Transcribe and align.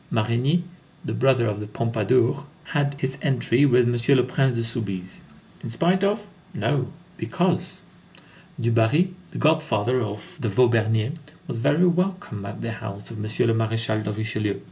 Marigny, 0.11 0.63
the 1.05 1.13
brother 1.13 1.45
of 1.45 1.59
the 1.59 1.67
Pompadour, 1.67 2.47
had 2.63 2.95
his 2.99 3.19
entry 3.21 3.67
with 3.67 3.85
M. 3.85 4.17
le 4.17 4.23
Prince 4.23 4.55
de 4.55 4.63
Soubise. 4.63 5.21
In 5.61 5.69
spite 5.69 6.03
of? 6.03 6.25
No, 6.55 6.87
because. 7.17 7.81
Du 8.59 8.71
Barry, 8.71 9.13
the 9.29 9.37
god 9.37 9.61
father 9.61 10.01
of 10.01 10.37
the 10.39 10.49
Vaubernier, 10.49 11.11
was 11.45 11.59
very 11.59 11.85
welcome 11.85 12.47
at 12.47 12.61
the 12.61 12.71
house 12.71 13.11
of 13.11 13.17
M. 13.17 13.21
le 13.47 13.53
Maréchal 13.53 14.03
de 14.03 14.11
Richelieu. 14.11 14.59